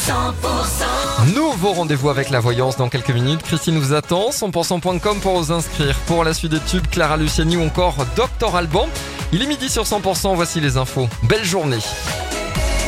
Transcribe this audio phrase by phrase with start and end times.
[0.00, 3.42] 100% Nouveau rendez-vous avec la voyance dans quelques minutes.
[3.42, 4.30] Christine vous attend.
[4.30, 5.94] 100%.com pour vous inscrire.
[6.06, 8.88] Pour la suite des tubes, Clara Luciani ou encore Docteur Alban.
[9.32, 10.34] Il est midi sur 100%.
[10.34, 11.08] Voici les infos.
[11.24, 11.78] Belle journée.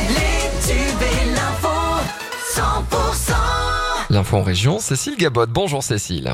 [0.09, 1.67] Les tubes et l'info
[2.55, 3.33] 100%
[4.09, 5.45] L'info en région, Cécile Gabot.
[5.47, 6.33] Bonjour Cécile.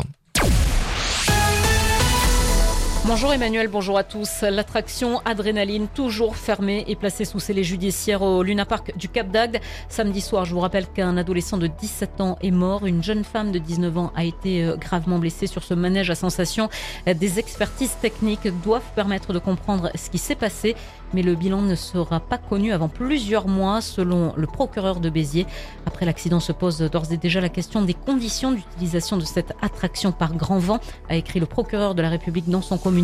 [3.10, 4.44] Bonjour Emmanuel, bonjour à tous.
[4.44, 9.58] L'attraction Adrénaline, toujours fermée et placée sous scellé judiciaire au Luna Park du Cap d'Agde.
[9.88, 12.86] Samedi soir, je vous rappelle qu'un adolescent de 17 ans est mort.
[12.86, 16.16] Une jeune femme de 19 ans a été euh, gravement blessée sur ce manège à
[16.16, 16.70] sensation.
[17.08, 20.76] Des expertises techniques doivent permettre de comprendre ce qui s'est passé,
[21.16, 25.48] mais le bilan ne sera pas connu avant plusieurs mois, selon le procureur de Béziers.
[25.88, 30.12] Après l'accident se pose d'ores et déjà la question des conditions d'utilisation de cette attraction
[30.12, 30.80] par grand vent,
[31.10, 32.99] a écrit le procureur de la République dans son communiqué,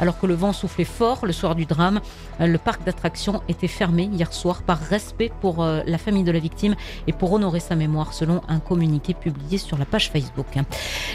[0.00, 2.00] alors que le vent soufflait fort le soir du drame.
[2.40, 6.32] Euh, Le parc d'attractions était fermé hier soir par respect pour euh, la famille de
[6.32, 6.74] la victime
[7.06, 10.46] et pour honorer sa mémoire, selon un communiqué publié sur la page Facebook.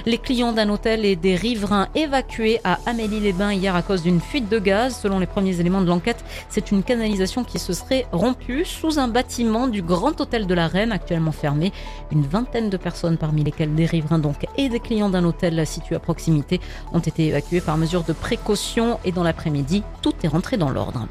[0.05, 4.49] Les clients d'un hôtel et des riverains évacués à Amélie-les-Bains hier à cause d'une fuite
[4.49, 4.99] de gaz.
[5.01, 9.07] Selon les premiers éléments de l'enquête, c'est une canalisation qui se serait rompue sous un
[9.07, 11.71] bâtiment du Grand Hôtel de la Reine, actuellement fermé.
[12.11, 15.95] Une vingtaine de personnes, parmi lesquelles des riverains donc et des clients d'un hôtel situé
[15.95, 16.59] à proximité,
[16.93, 21.07] ont été évacués par mesure de précaution et dans l'après-midi, tout est rentré dans l'ordre.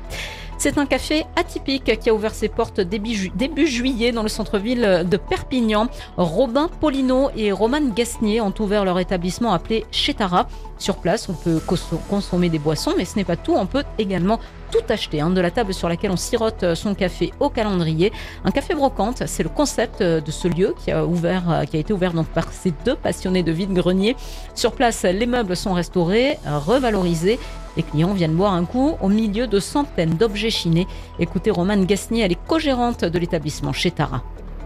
[0.64, 4.28] C'est un café atypique qui a ouvert ses portes début, ju- début juillet dans le
[4.28, 5.88] centre-ville de Perpignan.
[6.16, 10.46] Robin Polino et Roman Gasnier ont ouvert leur établissement appelé Chetara.
[10.78, 13.54] Sur place, on peut cons- consommer des boissons, mais ce n'est pas tout.
[13.56, 14.38] On peut également
[14.70, 15.20] tout acheter.
[15.20, 18.12] hein, de la table sur laquelle on sirote son café au calendrier.
[18.44, 21.92] Un café brocante, c'est le concept de ce lieu qui a, ouvert, qui a été
[21.92, 24.14] ouvert donc par ces deux passionnés de vide-grenier.
[24.54, 27.40] Sur place, les meubles sont restaurés, revalorisés.
[27.76, 30.86] Les clients viennent boire un coup au milieu de centaines d'objets chinés.
[31.18, 34.22] Écoutez, Romane Gasnier, elle est co-gérante de l'établissement chez Tara.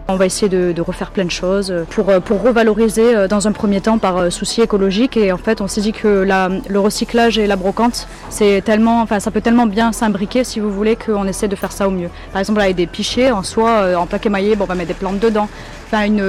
[0.09, 3.51] On va essayer de, refaire plein de choses pour, euh, pour revaloriser euh, dans un
[3.51, 5.17] premier temps par euh, souci écologique.
[5.17, 6.25] Et en fait, on s'est dit que
[6.69, 10.71] le recyclage et la brocante, c'est tellement, enfin, ça peut tellement bien s'imbriquer, si vous
[10.71, 12.09] voulez, qu'on essaie de faire ça au mieux.
[12.31, 14.87] Par exemple, avec des pichets, en soi, euh, en plaque émaillée, bon, on va mettre
[14.87, 15.49] des plantes dedans.
[15.87, 16.23] Enfin, une,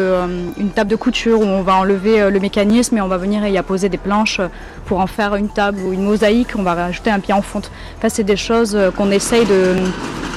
[0.58, 3.58] une table de couture où on va enlever le mécanisme et on va venir y
[3.58, 4.40] apposer des planches
[4.86, 6.50] pour en faire une table ou une mosaïque.
[6.56, 7.70] On va rajouter un pied en fonte.
[7.98, 9.74] Enfin, c'est des choses qu'on essaye de,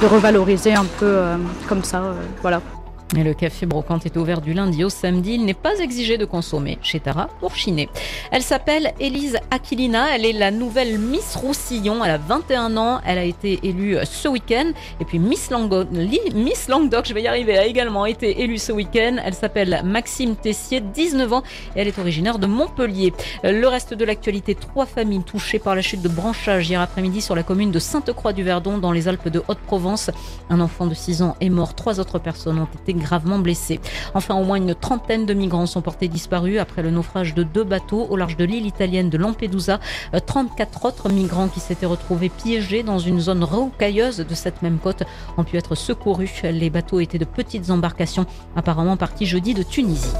[0.00, 1.18] de revaloriser un peu
[1.68, 2.02] comme ça.
[2.40, 2.60] voilà.
[3.14, 5.34] Et le café brocante est ouvert du lundi au samedi.
[5.34, 7.90] Il n'est pas exigé de consommer chez Tara pour chiner.
[8.30, 10.16] Elle s'appelle Élise Aquilina.
[10.16, 12.02] Elle est la nouvelle Miss Roussillon.
[12.02, 13.02] Elle a 21 ans.
[13.04, 14.70] Elle a été élue ce week-end.
[14.98, 15.50] Et puis Miss,
[16.34, 19.16] Miss Languedoc, je vais y arriver, a également été élue ce week-end.
[19.22, 21.42] Elle s'appelle Maxime Tessier, 19 ans.
[21.76, 23.12] Et elle est originaire de Montpellier.
[23.44, 27.20] Euh, Le reste de l'actualité, trois familles touchées par la chute de branchage hier après-midi
[27.20, 30.10] sur la commune de Sainte-Croix-du-Verdon dans les Alpes de Haute-Provence.
[30.48, 31.74] Un enfant de 6 ans est mort.
[31.74, 33.80] Trois autres personnes ont été gravement blessées.
[34.14, 37.64] Enfin, au moins une trentaine de migrants sont portés disparus après le naufrage de deux
[37.64, 39.80] bateaux au large de l'île italienne de Lampedusa.
[40.14, 44.78] Euh, 34 autres migrants qui s'étaient retrouvés piégés dans une zone rocailleuse de cette même
[44.78, 45.02] côte
[45.36, 46.42] ont pu être secourus.
[46.44, 48.26] Les bateaux étaient de petites embarcations
[48.56, 50.12] apparemment partis jeudi de Tunisie.